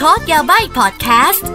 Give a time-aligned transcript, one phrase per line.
[0.00, 1.46] Code Yabaii พอดแคสต์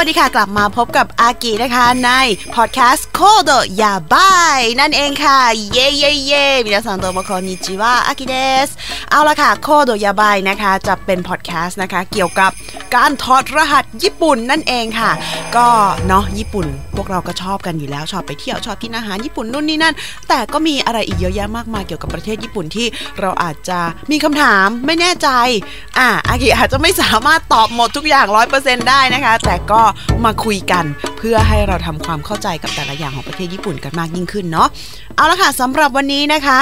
[0.00, 2.10] วัสดีค่ะกลับมาพบกับอากินะคะใน
[2.54, 3.52] พอดแคสต์コード
[3.82, 5.38] ヤバイ นั่นเองค่ะ
[5.72, 8.34] เย่เย่เย่みなさんどうもこんにちはアキで
[8.66, 8.68] す
[9.10, 12.50] เอาละค่ะコードヤバイ นะคะจะเป็นพอดแคสต์นะคะ เกี่ยวกับ
[12.94, 15.10] การถอดรหัสญี่ปุ่นนั่นเองค่ะ
[15.56, 15.66] ก็
[16.06, 19.94] เนาะญี่ปุ่น พวกเราก็ชอบกันอยู่แล้วชอบไปเที่ยวชอบกินอาหารญี่ปุ่นนู่นนี่นั่น
[20.28, 22.86] แต่ก็มีอะไรอีกเยอะแยะมากมายเกี่ยวกับประเทศญี่ปุ่นที่
[23.20, 23.78] เราอาจจะ
[24.10, 25.28] มีคำถามไม่แน่ใจ
[25.98, 29.82] อะอากิอาจจะไม่สามารถตอบหมดทุกอย่างร้อยเปอร์เซ็นต์ได้นะคะ แต่ก็
[30.24, 30.84] มาคุยกัน
[31.18, 34.68] เพื่อให้เราทำความเข้าใจกับแต่ละอย่างของประเทศญี่ปุ่นกันมากยิ่งขึ้นเนาะ
[35.14, 36.58] เอาละค่ะสำหรับวันนี้นะคะ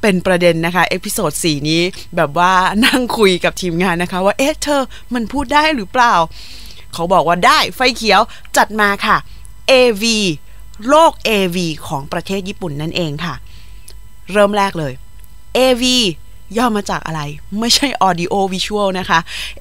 [0.00, 1.82] เป็นประเด็นนะคะ episode 4นี้
[2.16, 2.52] แบบว่า
[2.84, 4.82] นั่งคุยกับทีมงานนะคะ ว่าเอ๊ะเธอ
[5.14, 6.14] มันพูดได้หรือเปล่า
[6.94, 8.20] เขาบอกว่าได้ไฟเขียว
[8.56, 9.16] จัดมาค่ะ
[9.70, 10.04] AV
[10.88, 13.34] โลก AV ของประเทศญี่ปุ่นนั่นเองค่ะ
[14.32, 14.92] เริ่มแรกเลย
[15.58, 15.84] AV
[16.56, 17.20] ย่อมาจากอะไร
[17.60, 19.18] ไม่ใช่ Audio Visual นะคะ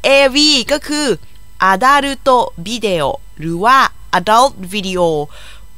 [0.07, 0.37] AV
[0.71, 1.07] ก็คือ
[1.63, 2.29] อาดารุโต
[2.67, 3.03] วิดีโอ
[3.39, 3.77] หรือว่า
[4.17, 5.01] Adult Video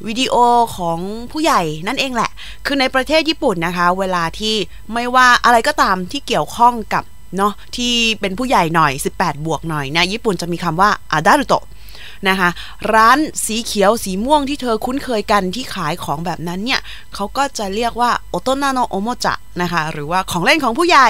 [0.07, 0.35] วิดีโอ
[0.77, 0.99] ของ
[1.31, 2.31] ผู้ใหญ่นั่นเองแหละ
[2.65, 4.55] คือในประเทศญี่ปุ่นนะคะ เวลาที่
[4.93, 7.03] ไม่ว่าอะไรก็ตามที่เกี่ยวข้องกับ
[7.37, 11.53] เนาะที่เป็นผู้ใหญ่หน่อย 18 บวกหน่อยนะญี่ปุ่นจะมีคำว่า Adult
[12.29, 12.49] นะคะ
[12.93, 16.81] ร้านสีเขียวสีม่วงที่เธอคุ้นเคยกันที่ขายของแบบนั้นเนี่ย
[17.15, 21.09] เขาก็จะเรียกว่าโอโตนาโนโอโมจะนะคะหรือว่าของเล่นของผู้ใหญ่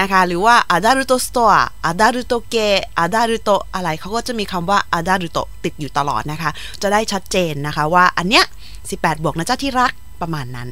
[0.00, 6.50] นะคะหรือว่าอาดารุโตสโตะอาดารุโตเกะอาดารุโตอะไรเขาก็จะมีคำว่าอาดารุโตติดอยู่ตลอดนะคะ
[6.82, 8.44] จะได้ชัดเจนนะคะว่าอันเนี้ย
[8.84, 10.68] 18 บวกนะจ๊ะที่รักประมาณนั้น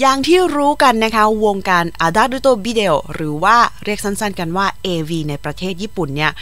[0.00, 6.32] อย่างที่รู้กันนะคะวงการอาดาดุโตบิเดลหรือว่าเรียกสั้นๆกันว่า AV ในประเทศญี่ปุ่นเนี่ย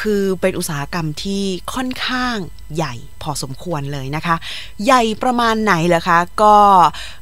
[0.00, 2.36] คือเป็นอุตสาหกรรมที่ค่อนข้าง
[2.76, 4.36] ใหญ่พอสมควรเลยนะคะ
[4.84, 6.56] ใหญ่ประมาณไหนเหรอคะ ก็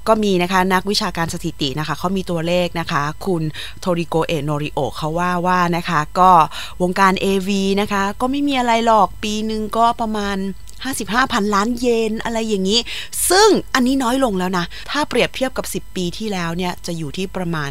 [0.08, 3.42] ก็มีนะคะนักวิชาการสถิตินะคะเขามีตัวเลขนะคะ คุณ
[3.80, 6.30] โทริโกเอโนริโอเขาว่าว่านะคะ ก็
[6.82, 10.36] วงการ AV นะคะ ก็ไม่มีอะไรหรอกปีหนึ่งก็ประมาณ
[10.84, 12.80] 55พันล้านเยนอะไรอย่างนี้
[13.30, 17.66] ซึ่งอันนี้น้อยลงแล้วนะ ถ้าเปรียบเทียบกับ 10 ปีที่แล้วเนี่ยจะอยู่ที่ประมา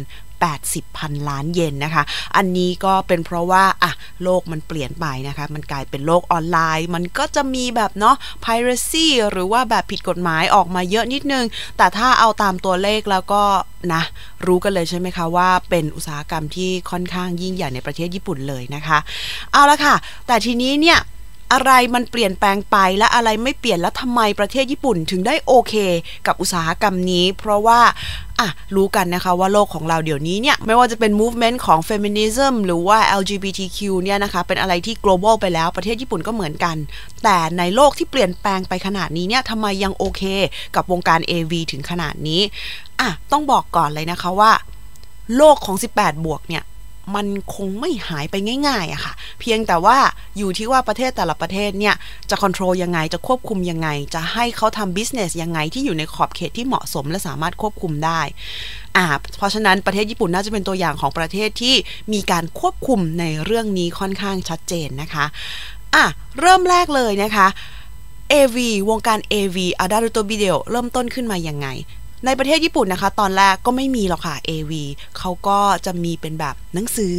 [0.50, 2.02] 80พันล้านเยนนะคะ
[2.36, 11.44] อันนี้ก็เป็นเพราะว่าอะโลกมันเปลี่ยนไปนะคะ มันกลายเป็นโลกออนไลน์ มันก็จะมีแบบเนาะ piracy หรือว่าแบบผิดกฎหมายออกมาเยอะนิดนึง
[11.76, 13.42] แต่ถ้าเอาตามตัวเลขแล้วก็
[13.94, 14.02] นะ
[14.46, 18.98] รู้กันเลยใช่ไหมคะว่าเป็นอุตสาหกรรมที่ค่อนข้างยิ่งใหญ่ในประเทศญี่ปุ่นเลยนะคะ
[19.52, 19.94] เอาละค่ะ
[20.26, 21.00] แต่ทีนี้เนี่ย
[21.52, 25.74] อะไรมันเปลี่ยนแปลงไปและอะไรไม่เปลี่ยนแล้วทำไมประเทศญี่ปุ่นถึงได้โอเค
[26.26, 27.80] กับอุตสาหกรรมนี้ เพราะว่า
[28.40, 36.76] อะรู้กันนะคะว่าโลกของเราเดี๋ยวนี้เนี่ย ไม่ว่าจะเป็น movement ของ feminism หรือว่า LGBTQ เนี่ยนะคะ เป็นอะไรที่ global ไปแล้วประเทศญี่ปุ่นก็เหมือนกัน
[37.22, 40.22] แต่ในโลกที่เปลี่ยนแปลงไปขนาดนี้เนี่ยทำไมยังโอเค
[40.76, 42.40] กับวงการ AV ถึงขนาดนี้
[43.00, 44.52] อะต้องบอกก่อนเลยนะคะว่า
[45.36, 46.62] โลกของ 18 บวกเนี่ย
[47.14, 48.34] มันคงไม่หายไป
[48.68, 49.98] ง่ายๆอะค่ะ เพียงแต่ว่า
[50.38, 51.94] อยู่ที่ว่าประเทศแต่ละประเทศเนี่ย
[52.30, 58.20] จะควบคุมยังไงจะควบคุมยังไง จะให้เขาทำบิสเนสยังไงที่อยู่ในขอบเขตที่เหมาะสมและสามารถควบคุมได้
[58.96, 59.06] อ่า
[59.38, 61.74] เพราะฉะนั้นประเทศญี่ปุ่นน่าจะเป็นตัวอย่างของประเทศที่
[62.12, 65.24] มีการควบคุมในเรื่องนี้ค่อนข้างชัดเจนนะคะ
[65.94, 66.04] อะ
[66.40, 67.46] เริ่มแรกเลยนะคะ
[68.32, 68.58] AV
[68.90, 71.68] วงการ AV Adult Video เริ่มต้นขึ้นมายังไง
[72.24, 74.72] ในประเทศญี่ปุ่นนะคะ ตอนแรกก็ไม่มีหรอกค่ะ AV
[75.18, 77.18] เขาก็จะมีเป็นแบบหนังสือ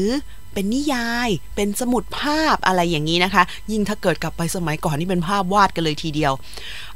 [0.54, 6.34] เป็นนิยาย เป็นสมุดภาพอะไรอย่างนี้นะคะ ยิ่งถ้าเกิดกลับไปสมัยก่อนนี่เป็นภาพวาดกันเลยทีเดียว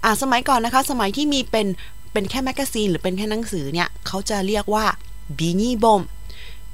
[0.03, 1.67] อ่าสมัยก่อนนะคะ สมัยที่มีเป็น
[2.13, 4.85] เป็นแค่แมกกาซีนหรือเป็นแค่หนังสือเนี่ยเขาจะเรียกว่า
[5.37, 6.01] บีนี่บอม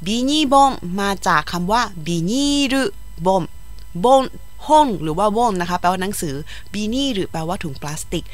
[0.06, 0.72] บีนี่บอม
[1.02, 2.82] มาจากคำว่าบีนี่รุ
[3.26, 3.44] บอม
[4.04, 4.24] บอม
[4.68, 6.36] ห้องหรือว่าว่นนะคะแปลว่าหนังสือ
[6.74, 8.26] บีนี่หรือแปลว่าถุงพลาสติก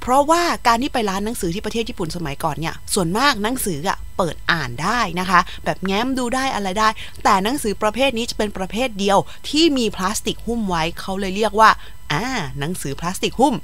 [0.00, 6.88] เพราะว่าการที่ไปร้านหนังสือที่ประเทศญี่ปุ่นสมัยก่อนเนี่ยส่วนมากหนังสืออะเปิดอ่านได้นะคะ แบบแง้มดูได้อะไรได้
[7.24, 9.18] แต่หนังสือประเภทนี้จะเป็นประเภทเดียว
[9.48, 11.70] ที่มีพลาสติกหุ้มไว้เขาเลยเรียกว่า
[12.12, 12.24] อ่า
[12.58, 13.54] หนังสือพลาสติกหุ้ม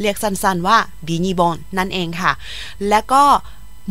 [0.00, 2.32] เรียกสั้นๆว่าบีนีบอนนั่นเองค่ะ
[2.88, 3.22] และก็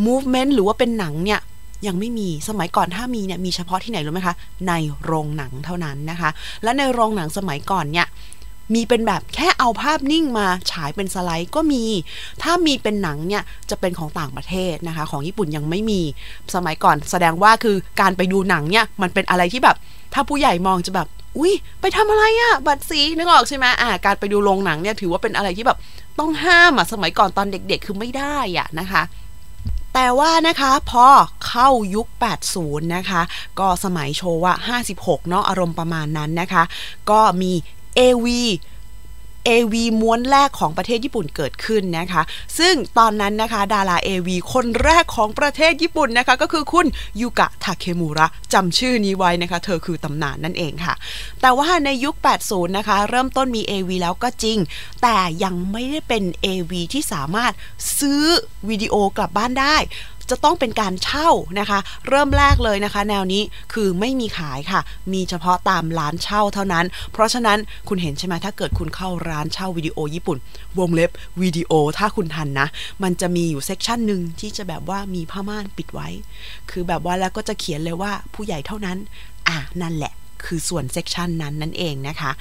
[0.06, 1.40] movement หรือว่าเป็นหนังเนี่ย
[1.88, 4.36] ยังไม่มีสมัยก่อนถ้ามีเนี่ยมีเฉพาะที่ไหนรู้ไหมคะ
[4.68, 6.30] ในโรงหนังเท่านั้นนะคะ
[6.64, 8.08] และในโรงหนังสมัยก่อนเนี่ย
[8.74, 11.84] มีเป็นแบบแค่เอาภาพนิ่งมาฉายเป็นสไลด์ก็มี
[12.44, 16.02] ถ้ามีเป็นหนังเนี่ยจะเป็นของต่างประเทศนะคะ ของญี่ปุ่นยังไม่มี
[16.56, 19.78] สมัยก่อนแสดงว่าคือการไปดูหนังเนี่ยมันเป็นอะไรที่แบบ
[20.14, 21.08] ถ้าผู้ใหญ่มองจะแบบ
[21.38, 25.78] อุ้ยไปทำอะไรอะบัตรสีนึกออกใช่ไหมอ่าการไปดูโรงหนังเนี่ยถือว่าเป็นอะไรที่แบบ
[26.20, 29.02] ต้องห้ามอะสมัยก่อนตอนเด็ก ๆ คือไม่ได้อะนะคะ
[30.00, 31.08] แต่ว่านะคะพอ
[31.48, 32.08] เข้ายุค
[32.50, 33.22] 80 นะคะ
[33.60, 36.64] ก็สมัยโชว์ว่า56 เนาะอารมณ์ประมาณนั้นนะคะ
[37.10, 37.52] ก็มี
[38.00, 38.28] AV
[39.48, 42.22] AV ม้วนแรกของประเทศญี่ปุ่นเกิดขึ้นนะคะ
[42.60, 46.88] ซึ่งตอนนั้นนะคะ ดารา AV คนแรกของประเทศญี่ปุ่นนะคะ ก็คือคุณ
[47.22, 50.94] ยูกะทาเคมูระจำชื่อนี้ไว้นะคะ เธอคือตำนานนั่นเองค่ะ
[51.42, 52.16] แต่ว่าในยุค
[52.46, 54.58] 80 นะคะ เริ่มต้นมี AV แล้วก็จริง
[55.02, 57.54] แต่ยังไม่ได้เป็น AV ที่สามารถ
[58.00, 58.24] ซื้อ
[58.70, 59.78] วิดีโอกลับบ้านได้
[60.30, 61.30] จะต้องเป็นการเช่า
[61.60, 63.42] นะคะ เริ่มแรกเลยนะคะ แนวนี้
[63.74, 64.82] คือไม่มีขายค่ะ
[65.14, 70.38] มีเฉพาะตามร้านเช่าเท่านั้น เพราะฉะนั้นคุณเห็นใช่ไหมถ้าเกิดคุณเข้าร้านเช่าวิดีโอญี่ปุ่น
[70.80, 72.68] วงเล็บวิดีโอถ้าคุณทันนะ
[73.04, 76.08] มันจะมีอยู่ section หนึ่งที่จะแบบว่ามีผ้าม่านปิดไว้
[76.70, 78.98] คือแบบว่าแล้วก็จะเขียนเลยว่าผู้ใหญ่เท่านั้น
[79.48, 80.14] อะนั่นแหละ
[80.46, 82.32] คือส่วน section นั้นนั่นเองนะคะ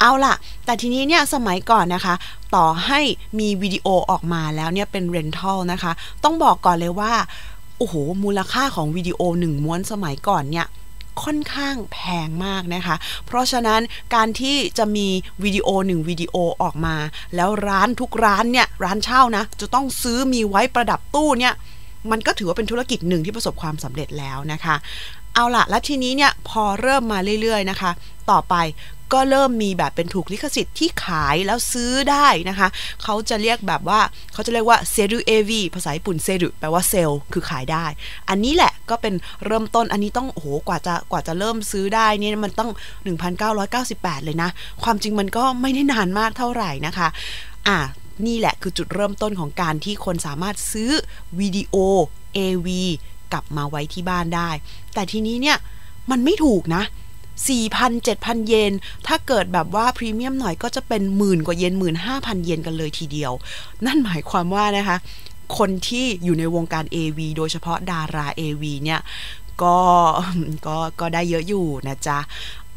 [0.00, 2.14] เอาล่ะ แต่ทีนี้เนี่ยสมัยก่อนนะคะ
[2.54, 3.00] ต่อให้
[3.38, 5.92] มีวิดีโอออกมาแล้วเนี่ยเป็น rental นะคะ
[6.24, 7.12] ต้องบอกก่อนเลยว่า
[7.78, 7.94] โอ้โห
[8.24, 10.66] มูลค่าของวิดีโอหนึ่งม้วนสมัยก่อนเนี่ย
[11.24, 12.96] ค่อนข้างแพงมากนะคะ
[13.26, 13.80] เพราะฉะนั้น
[14.14, 15.06] การที่จะมี
[15.44, 16.96] วิดีโอหนึ่งวิดีโอออกมา
[17.36, 21.54] แล้วร้านทุกร้านเนี่ยร้านเช่านะ จะต้องซื้อมีไว้ประดับตู้เนี่ย
[22.10, 24.76] มันก็ถือว่าเป็นธุรกิจหนึ่งที่ประสบความสำเร็จแล้วนะคะ
[25.34, 27.90] เอาละแล้วทีนี้เนี่ยพอเริ่มมาเรื่อยๆนะคะ
[28.30, 28.56] ต่อไป
[29.12, 32.68] ก็เริ่มมีแบบเป็นถูกลิขสิทธิ์ที่ขายแล้วซื้อได้นะคะ
[33.02, 34.00] เขาจะเรียกแบบว่า
[34.32, 37.86] เขาจะเรียกว่าเซรุเอวีภาษาญี่ปุ่นเซรุแปลว่าเซลคือขายได้
[38.28, 39.14] อันนี้แหละก็เป็น
[39.44, 42.70] เริ่มต้นอันนี้ต้องโอ้โหกว่าจะกว่าจะเริ่มซื้อได้นี่มันต้อง
[43.48, 44.50] 1998 เลยนะ
[44.82, 47.08] ความจริงมันก็ไม่ได้นานมากเท่าไหร่นะคะ
[47.68, 47.78] อะ
[48.26, 50.90] นี่แหละคือจุดเริ่มต้นของการที่คนสามารถซื้อ
[51.38, 51.76] วิดีโอ
[52.38, 52.68] AV
[53.34, 54.50] กลับมาไว้ที่บ้านได้
[54.94, 55.56] แต่ทีนี้เนี่ย
[56.10, 56.82] มันไม่ถูกนะ
[57.44, 58.72] 4,000 7,000 เยน
[59.06, 63.32] ถ้าเกิดแบบว่าพรีเมียมหน่อยก็จะเป็นหมื่นกว่าเยนหมื่นห้าพันเยนกันเลยทีเดียว
[63.86, 64.96] นั่นหมายความว่านะคะ
[65.58, 69.00] คนที่อยู่ในวงการ AV โดยเฉพาะดารา AV เนี่ย
[69.62, 69.78] ก็
[70.66, 72.18] ก็ก็ได้เยอะอยู่นะจ๊ะ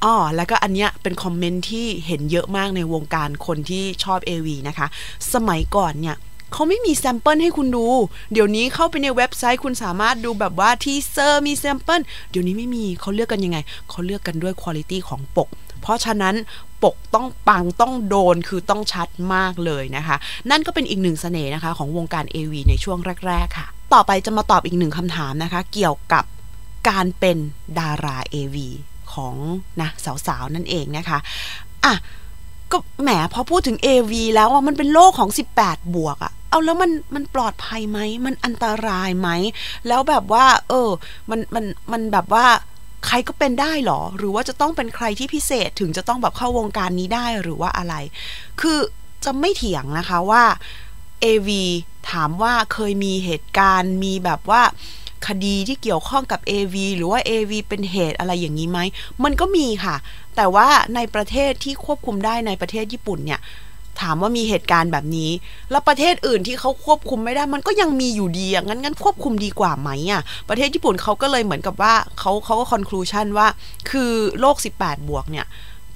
[0.04, 4.88] อ๋อแล้วก็อันเนี้ยเป็นคอมเมนต์ที่เห็นเยอะมากในวงการคนที่ชอบ AV นะคะ
[5.34, 6.16] สมัยก่อนเนี่ย
[6.54, 7.86] เขาไม่มี sample ให้คุณดู
[8.34, 12.02] เดี๋ยวนี้เข้าไปในเว็บไซต์คุณสามารถดูแบบว่า teaser มี sample
[12.32, 13.58] เดี๋ยวนี้ไม่มีเขาเลือกกันยังไง
[13.90, 15.50] เขาเลือกกันด้วยคุณภาพของปก
[15.82, 16.36] เพราะฉะนั้น
[16.84, 20.16] ปกต้องปังต้องโดนคือต้องชัดมากเลยนะคะ
[20.50, 22.98] นั่นก็เป็นอีกหนึ่งสเสน่ห์นะคะของวงการ AV ในช่วง
[23.28, 26.24] แรก ๆ ค่ะ ต่อไปจะมาตอบอีกหนึ่งคำถามนะคะ เกี่ยวกับ
[26.90, 27.38] การเป็น
[27.80, 28.58] ดารา AV
[29.14, 29.36] ของ
[29.82, 29.90] นะ
[30.28, 31.20] สาวๆ นั่นเองนะคะ
[31.86, 31.94] อะ
[32.72, 35.30] ก็แหมพอพูดถึง AV แล้วมันเป็นโลกของ
[35.62, 39.30] 18 บวกอะเอาแล้วมันมันปลอดภัยไหมมันอันตรายไหม
[39.88, 40.90] แล้วแบบว่า เออ
[41.30, 42.46] มันมันมันแบบว่า
[43.06, 47.96] ใครก็เป็นได้หรอ หรือว่าจะต้องเป็นใครที่พิเศษถึงจะต้องแบบเข้าวงการนี้ได้หรือว่าอะไร
[48.62, 48.80] คือ
[49.26, 50.44] จะไม่เถียงนะคะว่า
[51.24, 51.50] AV
[52.12, 54.62] ถามว่าเคยมีเหตุการณ์มีแบบว่า
[55.28, 58.80] คดีที่เกี่ยวข้องกับ AV หรือว่า AV เป็นเหตุอะไรอย่างนี้ไหม
[59.24, 59.96] มันก็มีค่ะ
[60.36, 63.40] แต่ว่าในประเทศที่ควบคุมได้ในประเทศญี่ปุ่นเนี่ย
[64.02, 65.32] ถามว่ามีเหตุการณ์แบบนี้
[65.72, 73.48] แล้วประเทศอื่นที่เขาควบคุมไม่ได้ มันก็ยังมีอยู่ดีอะงั้นงั้นควบคุมดีกว่าไหมอะประเทศญี่ปุ่นเขาก็เลยเหมือนกับว่าเขาเขาก็คอนคลูชันว่า
[73.90, 75.46] คือโลก 18 บวกเนี่ย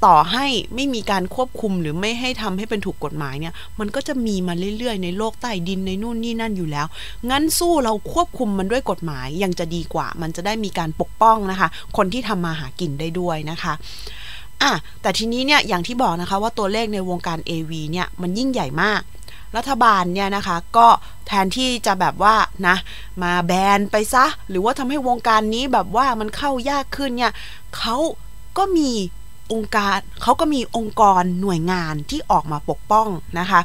[0.06, 0.46] ต่อให้
[0.76, 6.88] ไม่มีการควบคุมหรือไม่ให้ทำให้เป็นถูกกฎหมายเนี่ย มันก็จะมีมาเรื่อยๆ ในโลกใต้ดินในนู่นนี่นั่นอยู่แล้ว
[7.30, 13.74] งั้นสู้เราควบคุมมันด้วยกฎหมายยังจะดีกว่า มันจะได้มีการปกป้องนะคะ คนที่ทำมาหากินได้ด้วยนะคะ
[14.62, 14.72] อะ
[15.02, 19.02] แต่ทีนี้เนี่ยอย่างที่บอกนะคะว่าตัวเลขในวงการ AV เนี่ยมันยิ่งใหญ่มาก
[19.58, 20.88] รัฐบาลเนี่ยนะคะก็
[21.28, 22.36] แทนที่จะแบบว่า
[22.68, 22.76] นะ
[23.24, 27.34] มาแบนไปซะ หรือว่าทำให้วงการนี้แบบว่ามันเข้ายากขึ้นเนี่ย
[27.78, 27.98] เขา
[28.58, 28.90] ก็มี
[29.52, 33.08] องค์การเขาก็มีองค์กรหน่วยงานที่ออกมาปกป้อง
[33.40, 33.62] นะคะ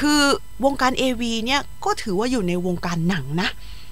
[0.00, 0.20] คือ
[0.64, 3.50] วงการ AV เนี่ยก็ถือว่าอยู่ในวงการหนังนะ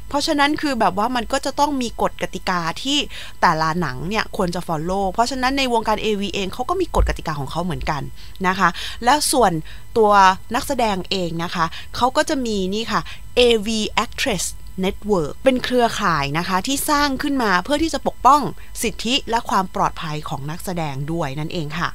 [0.08, 2.98] เพราะฉะนั้นคือแบบว่ามันก็จะต้องมีกฎกติกาที่
[3.40, 8.02] แต่ละหนังเนี่ยควรจะ follow เพราะฉะนั้นในวงการ AV เองเขาก็มีกฎกติกาของเขาเหมือนกัน
[8.48, 8.68] นะคะ
[9.04, 9.52] แล้วส่วน
[9.96, 10.12] ตัว
[10.54, 11.66] นักแสดงเองนะคะ
[11.96, 13.00] เขาก็จะมีนี่ค่ะ
[13.38, 13.68] AV
[14.04, 14.44] Actress
[14.84, 18.40] Network เป็นเครือข่ายนะคะที่สร้างขึ้นมาเพื่อที่จะปกป้อง
[18.82, 21.88] สิทธิและความปลอดภัยของนักแสดงด้วยนั่นเองค่ะ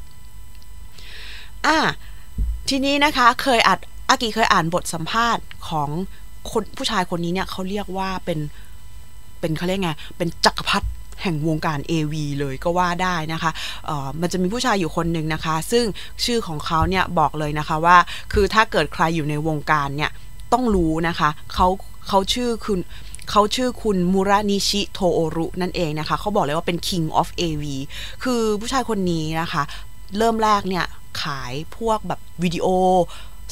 [1.66, 1.78] อ่า
[2.70, 5.90] ทีนี้นะคะเคยอัดอากิเคยอ่านบทสัมภาษณ์ของ
[6.52, 8.40] คนผู้ชายคนนี้เนี่ยเขาเรียกว่าเป็น
[9.40, 10.88] เป็นเขาเรียกไงเป็นจักรพรรดิ
[11.22, 13.52] แห่งวงการ AV เลยก็ว่าได้นะคะ
[13.86, 15.86] เออมันจะมีผู้ชายอยู่คนหนึ่งนะคะ ซึ่ง
[16.26, 17.98] ชื่อของเขาเนี่ยบอกเลยนะคะว่า
[18.34, 20.12] คือถ้าเกิดใครอยู่ในวงการเนี่ย
[20.54, 21.68] ต้องรู้นะคะ เขา
[22.08, 22.79] เขาชื่อคุณ
[23.31, 27.63] เขาชื่อคุณมูรานิชิโทโอรุนั่นเองนะคะ เขาบอกเลยว่าเป็น King of AV
[28.24, 29.63] คือผู้ชายคนนี้นะคะ
[30.17, 30.86] เริ่มแรกเนี่ย
[31.22, 32.67] ขายพวกแบบวิดีโอ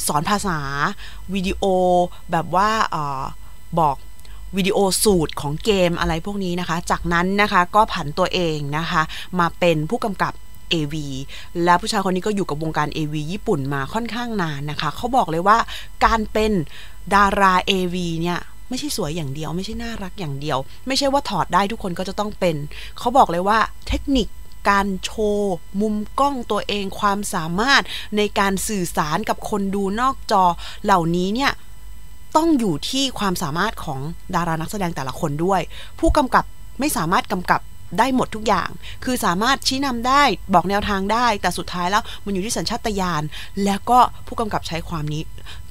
[0.07, 0.59] สอนภาษา
[1.33, 1.63] วิดีโอ
[2.31, 3.23] แบบว่าออ
[3.79, 3.95] บอก
[4.57, 9.01] วิดีโอสูตรของเกมอะไรพวกนี้นะคะ จากนั้นนะคะก็ผันตัวเองนะคะ
[9.39, 10.33] มาเป็นผู้กำกับ
[10.73, 10.95] AV
[11.63, 15.57] และผู้ชายคนนี้ก็อยู่กับวงการ AV ญี่ปุ่นมาค่อนข้างนานนะคะ เขาบอกเลยว่า
[16.05, 16.51] การเป็น
[17.15, 20.57] ดารา AV เนี่ยไม่ใช่สวยอย่างเดียว ไม่ใช่น่ารักอย่างเดียว
[20.87, 22.55] ไม่ใช่ว่าถอดได้ทุกคนก็จะต้องเป็น
[22.99, 24.27] เขาบอกเลยว่าเทคนิค
[24.69, 27.83] การโชว์มุมกล้องตัวเองความสามารถ
[28.17, 30.43] ในการสื่อสารกับคนดูนอกจอ
[30.83, 31.51] เหล่านี้เนี่ย
[32.35, 33.99] ต้องอยู่ที่ความสามารถของ
[34.35, 35.61] ดารานักแสดงแต่ละคนด้วย
[35.99, 36.45] ผู้กำกับ
[36.79, 37.61] ไม่สามารถกำกับ
[37.97, 38.69] ได้หมดทุกอย่าง
[39.03, 43.23] คือสามารถชี้นำได้บอกแนวทางได้ แต่สุดท้ายแล้วมันอยู่ที่สัญชาตญาณ
[43.65, 45.23] แล้วก็ผู้กำกับใช้ความนี้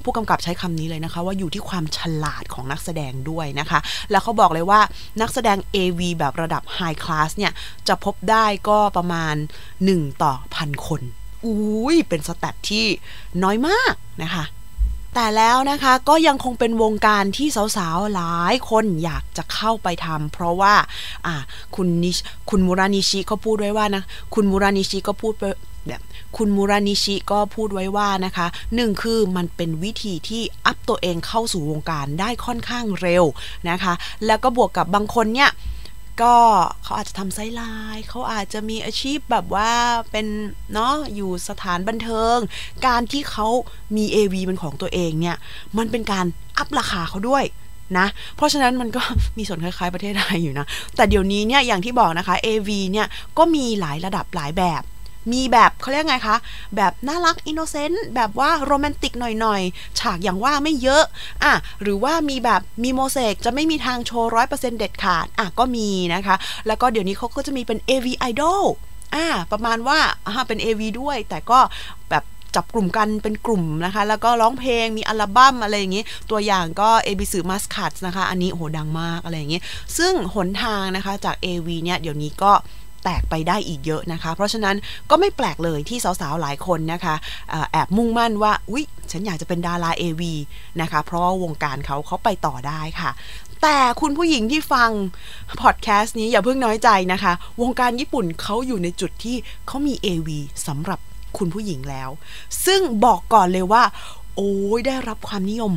[0.03, 3.79] ผู้กำกับใช้คำนี้เลยนะคะ ว่าอยู่ที่ความฉลาดของนักแสดงด้วยนะคะ
[4.11, 4.81] แล้วเขาบอกเลยว่า
[5.21, 7.53] นักแสดง AV แบบระดับ High Class เนี่ย
[7.87, 9.35] จะพบได้ก็ประมาณ
[9.77, 11.01] 1 ต่อพันคน
[11.45, 12.85] อุ้ยเป็นสแตทที่
[13.43, 14.43] น้อยมากนะคะ
[15.21, 17.47] แต่แล้วนะคะก็ยังคงเป็นวงการที่
[17.77, 20.75] สาวๆ หลายคนอยากจะเข้าไปทำเพราะว่า
[21.25, 21.35] อ่า
[21.75, 22.17] คุณนิช
[22.49, 26.01] คุณมูรานิชิก็พูดไว้ว่านะคุณมูรานิชิก็พูดแบบ
[26.37, 33.23] คุณมูรานิชิก็พูดไว้ว่านะคะหนึ่งคือมันเป็นวิธีที่อัพตัวเองเข้าสู่วงการได้ค่อนข้างเร็ว
[33.69, 33.93] นะคะ
[34.25, 35.49] แล้วก็บวกกับบางคนเนี่ย
[36.21, 36.35] ก็
[36.83, 39.71] เขาอาจจะทำ sideline เขาอาจจะมีอาชีพแบบว่า
[40.11, 40.25] เป็น
[40.73, 42.37] เนาะอยู่สถานบันเทิง
[42.87, 43.47] การที่เขา
[43.95, 45.37] มี AV เป็นของตัวเองเนี่ย
[45.77, 46.25] มันเป็นการ
[46.57, 47.43] up ราคาเขาด้วย
[47.97, 49.01] นะ เพราะฉะนั้นมันก็
[49.37, 53.07] มีส่วนคล้ายๆประเทศไทยอยู่นะ แต่เดี๋ยวนี้เนี่ยอย่างที่บอกนะคะ AV เนี่ย
[53.37, 54.81] ก็มีหลายระดับหลายแบบ
[55.31, 56.37] มีแบบเขาเรียกไงคะ
[56.75, 61.03] แบบน่ารัก innocent แบบว่าโรแมนติกหน่อยๆ ฉากอย่างว่าไม่เยอะ
[61.43, 66.35] อะหรือว่ามีแบบมีโมเสกจะไม่มีทางโชว์ร้อยเปอร์เซ็นต์เด็ดขาดอะก็มีนะคะ
[66.67, 68.63] แล้วก็เดี๋ยวนี้เขาก็จะมีเป็น AV Idol
[69.15, 71.59] อ่าประมาณว่าอ่าเป็น AV ด้วย แต่ก็
[72.11, 72.23] แบบ
[72.55, 79.61] จับกลุ่มกันเป็นกลุ่มนะคะ แล้วก็ร้องเพลงมีอัลบั้มอะไรอย่างนี้ ตัวอย่างก็ a b สือมัสคัตนะคะ อันนี้โหดังมากอะไรอย่างนี้
[79.97, 82.51] ซึ่งหนทางนะคะจาก AV เนี่ยเดี๋ยวนี้ก็
[83.03, 84.75] แตกไปได้อีกเยอะนะคะ เพราะฉะนั้น
[85.09, 87.15] ก็ไม่แปลกเลยที่สาวๆหลายคนนะคะ
[87.71, 90.21] แอบมุ่งมั่นว่าอุ๊ยฉันอยากจะเป็นดารา AV
[90.81, 93.11] นะคะ เพราะวงการเขาเขาไปต่อได้ค่ะ
[93.61, 94.89] แต่คุณผู้หญิงที่ฟัง
[95.61, 99.35] พอดแคสต์นี้อย่าเพิ่งน้อยใจนะคะ วงการญี่ปุ่นเขาอยู่ในจุดที่
[99.67, 100.29] เขามี AV
[100.67, 100.99] สำหรับ
[101.37, 102.09] คุณผู้หญิงแล้ว
[102.65, 103.83] ซึ่งบอกก่อนเลยว่า
[104.35, 105.73] โอ้ยได้รับความนิยม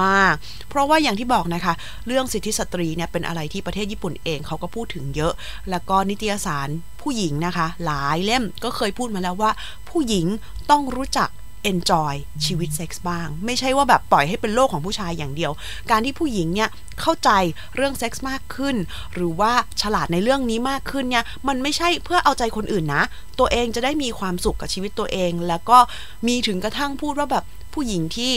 [0.00, 1.74] มากๆ เพราะว่าอย่างที่บอกนะคะ
[2.06, 5.32] เรื่องสิทธิสตรีเนี่ยเป็นอะไรที่ประเทศญี่ปุ่นเองเขาก็พูดถึงเยอะ
[5.70, 6.68] แล้วก็นิตยสาร
[7.00, 9.50] ผู้หญิงนะคะ หลายเล่มก็เคยพูดมาแล้วว่า
[9.88, 10.26] ผู้หญิง
[10.70, 11.28] ต้องรู้จัก
[11.70, 12.14] enjoy
[12.44, 15.52] ชีวิตเซ็กส์บ้าง ไม่ใช่ว่าแบบปล่อยให้เป็นโลกของผู้ชายอย่างเดียว
[15.90, 17.30] การที่ผู้หญิงเนี่ยเข้าใจ
[17.76, 18.76] เรื่องเซ็กส์มากขึ้น
[19.14, 19.52] หรือว่า
[19.82, 23.04] ฉลาดในเรื่องนี้มากขึ้นเนี่ยมันไม่ใช่เพื่อเอาใจคนอื่นนะ
[23.38, 25.78] ตัวเองจะได้มีความสุขกับชีวิตตัวเอง แล้วก็
[26.26, 28.32] มีถึงกระทั่งพูดว่าแบบ ผู้หญิงที่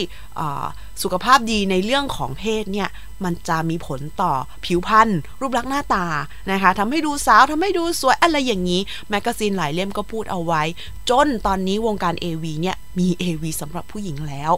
[1.03, 2.89] สุขภาพดีในเรื่องของเพศเนี่ย
[3.23, 4.33] มันจะมีผลต่อ
[4.65, 5.09] ผิวพรรณ
[5.41, 6.05] รูปลักษณ์หน้าตา
[6.51, 10.63] นะคะทำให้ดูสาวทำให้ดูสวยอะไรอย่างนี้ แมกกาซีนหลายเล่มก็พูดเอาไว้
[11.09, 14.51] จนตอนนี้วงการ AV เนี่ยมี AV สำหรับผู้หญิงแล้ว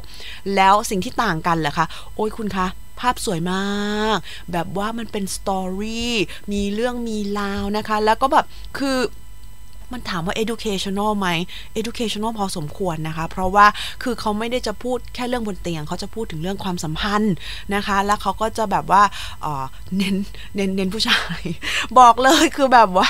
[0.56, 2.68] แล้วสิ่งที่ต่างกันเหรอคะโอ้ยคุณคะ
[3.00, 4.18] ภาพสวยมาก
[4.52, 6.14] แบบว่ามันเป็นสตอรี่
[6.52, 8.46] มีเรื่องมีราวนะคะ แล้วก็แบบ
[8.78, 8.98] คือ
[9.92, 11.28] มันถามว่า educational ไหม
[11.80, 13.66] educational พอสมควรนะคะ เพราะว่า
[14.04, 17.34] คือเขาไม่ได้จะพูดแค่เรื่องบนเตียง เขาจะพูดถึงเรื่องความสัมพันธ์
[17.76, 19.04] นะคะ แล้วเขาก็จะแบบว่า
[19.98, 20.16] เน้น
[20.56, 21.42] เน้นเน้นผู้ชาย
[22.00, 23.10] บอกเลยคือแบบว่า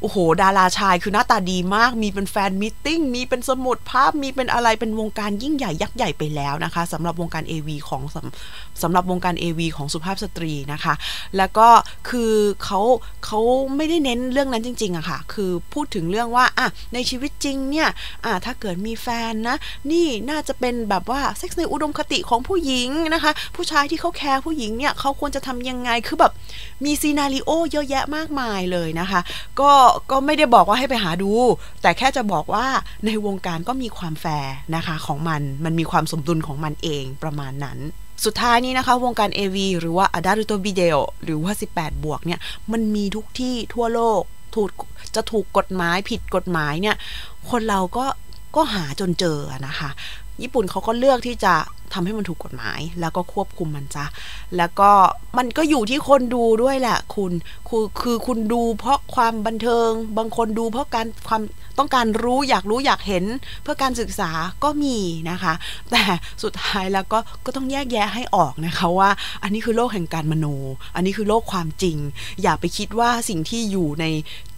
[0.00, 10.94] โอ้โห ดาราชายคือหน้าตาดีมาก มีเป็น fan meeting มีเป็นสมุดภาพ มีเป็นอะไรเป็นวงการยิ่งใหญ่ยักษ์ใหญ่ไปแล้วนะคะสำหรับวงการ AV ของสำสำหรับวงการ AV ของสุภาพสตรีนะคะ
[11.36, 11.68] แล้วก็
[12.08, 12.32] คือ
[12.64, 12.80] เขา
[13.24, 13.40] เขา
[13.76, 17.88] ไม่ได้เน้นเรื่องนั้นจริงๆอะค่ะ คือพูดถึงเรื่องว่าอะในชีวิตจริงเนี่ย
[18.24, 19.56] อะถ้าเกิดมีแฟนนะ
[19.90, 26.32] นี่น่าจะเป็นแบบว่าเซ็กซ์ในอุดมคติของผู้หญิงนะคะ ผู้ชายที่เขาแคร์ผู้หญิงเนี่ยเขาควรจะทำยังไง คือแบบ
[26.84, 29.20] มี scenario เยอะแยะมากมายเลยนะคะ
[29.60, 29.72] ก็
[30.10, 31.32] ก็ไม่ได้บอกว่าให้ไปหาดู
[31.82, 32.66] แต่แค่จะบอกว่า
[33.06, 37.78] ในวงการก็มีความแฟร์นะคะของมันมันมีความสมดุลของมันเองประมาณนั้น
[38.24, 42.40] สุดท้ายนี้นะคะ วงการ AV หรือว่า Adult Video หรือว่า 18 บวกเนี่ย
[42.72, 44.22] มันมีทุกที่ทั่วโลก
[44.54, 44.68] ถูก
[45.14, 46.96] จะถูกกฎหมายผิดกฎหมายเนี่ย
[47.50, 48.04] คนเราก็
[48.56, 49.90] ก็หาจนเจอนะคะ
[50.42, 51.54] ญี่ปุ่นเขาก็เลือกที่จะ
[51.94, 54.04] ทำให้มันถูกกฎหมาย แล้วก็ควบคุมมันจ้ะ
[54.56, 54.90] แล้วก็
[55.38, 57.32] มันก็อยู่ที่คนดูด้วยแหละคุณ
[57.68, 61.42] คือคือคุณดูเพราะความบันเทิง บางคนดูเพราะการความ
[61.78, 63.24] ต้องการรู้อยากรู้อยากเห็น
[63.62, 64.30] เพื่อการศึกษา
[64.64, 64.96] ก็มี
[65.30, 65.54] นะคะ
[65.90, 66.02] แต่
[66.42, 69.10] สุดท้ายแล้วก็ก็ต้องแยกแยะให้ออกนะคะว่า
[69.42, 70.46] อันนี้คือโลกแห่งการมโน
[70.94, 71.96] อันนี้คือโลกความจริง
[72.42, 74.04] อย่าไปคิดว่าสิ่งที่อยู่ใน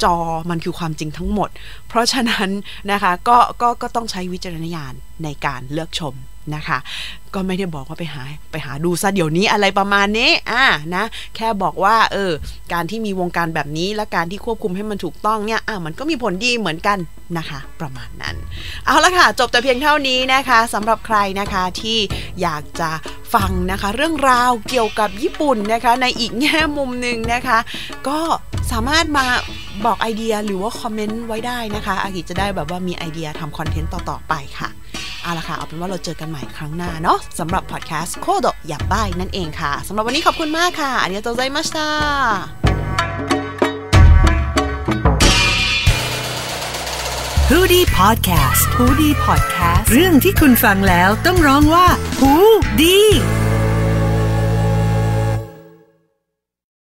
[0.03, 0.17] จอ
[0.51, 1.51] มันคือความจริงทั้งหมด
[1.89, 2.51] เพราะฉะนั้น
[2.91, 4.95] นะคะก็ก็ก็ต้องใช้วิจารณญาณ
[5.25, 6.15] ในการเลือกชม
[6.57, 6.79] นะคะ
[7.35, 10.65] ก็ไม่ได้บอกว่าไปหาไปหาดูซะเดี๋ยวนี้อะไรประมาณนี้อ่า
[10.95, 11.05] นะ
[11.37, 12.33] แค่บอกว่าเออ
[12.73, 16.99] การที่มีวงการแบบนี้และการที่ควบคุมให้มันถูกต้องเนี่ยอ่ามันก็มีผลดีเหมือนกัน
[17.39, 18.37] นะคะ ประมาณนั้น
[18.87, 21.99] เอาละค่ะ จบแต่เพียงเท่านี้นะคะสำหรับใครนะคะที่
[22.43, 22.91] อยากจะ
[23.35, 27.59] ฟังนะคะ เรื่องราวเกี่ยวกับญี่ปุ่นนะคะ ในอีกแง่มุมหนึ่งนะคะ
[28.09, 28.19] ก็
[28.73, 29.27] สามารถมา
[29.85, 34.69] บอกไอเดียหรือว่าคอมเมนต์ไว้ได้นะคะอากิจะได้แบบว่ามีไอเดียทำคอนเทนต์ต่อ ๆ ไปค่ะ
[35.23, 41.89] เอาละค่ะ เอาเป็นว่าเราเจอกันใหม่ครั้งหน้าเนาะสำหรับพอดแคสต์コードヤバイ นั่นเองค่ะสำหรับวันนี้ขอบคุณมากค่ะありがとうございました
[47.51, 51.87] h o ดี้พอดแคสต์ฮูดี้พอดแคสต์เรื่องที่คุณฟังแล้วต้องร้องว่า
[52.19, 52.33] หู
[52.83, 52.99] ดี